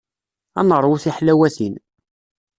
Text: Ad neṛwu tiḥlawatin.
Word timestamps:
Ad 0.59 0.65
neṛwu 0.67 0.97
tiḥlawatin. 1.03 1.75